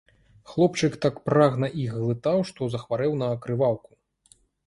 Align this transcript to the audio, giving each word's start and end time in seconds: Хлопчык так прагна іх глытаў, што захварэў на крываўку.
Хлопчык 0.51 0.95
так 1.05 1.19
прагна 1.29 1.67
іх 1.83 1.91
глытаў, 1.99 2.39
што 2.51 2.71
захварэў 2.77 3.11
на 3.23 3.29
крываўку. 3.47 3.91